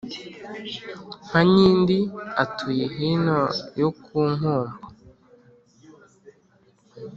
kankindi 1.29 1.97
atuye 2.43 2.85
hino 2.95 3.39
yo 3.81 3.89
kunkombo 4.01 4.75